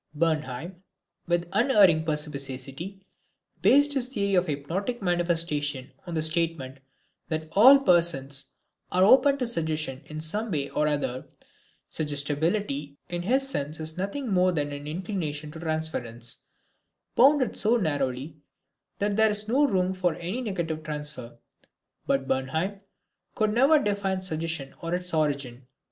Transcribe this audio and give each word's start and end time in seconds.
Bernheim, 0.15 0.81
with 1.27 1.47
unerring 1.53 2.03
perspicacity, 2.03 3.05
based 3.61 3.93
his 3.93 4.07
theory 4.07 4.33
of 4.33 4.47
hypnotic 4.47 4.99
manifestations 4.99 5.91
on 6.07 6.15
the 6.15 6.23
statement 6.23 6.79
that 7.27 7.47
all 7.51 7.77
persons 7.77 8.45
are 8.91 9.03
open 9.03 9.37
to 9.37 9.45
suggestion 9.47 10.01
in 10.07 10.19
some 10.19 10.49
way 10.49 10.71
or 10.71 10.87
other. 10.87 11.27
Suggestibility 11.91 12.97
in 13.09 13.21
his 13.21 13.47
sense 13.47 13.79
is 13.79 13.95
nothing 13.95 14.27
more 14.33 14.51
than 14.51 14.71
an 14.71 14.87
inclination 14.87 15.51
to 15.51 15.59
transference, 15.59 16.45
bounded 17.15 17.55
so 17.55 17.77
narrowly 17.77 18.39
that 18.97 19.15
there 19.15 19.29
is 19.29 19.47
no 19.47 19.67
room 19.67 19.93
for 19.93 20.15
any 20.15 20.41
negative 20.41 20.81
transfer. 20.81 21.37
But 22.07 22.27
Bernheim 22.27 22.81
could 23.35 23.53
never 23.53 23.77
define 23.77 24.23
suggestion 24.23 24.73
or 24.81 24.95
its 24.95 25.13
origin. 25.13 25.67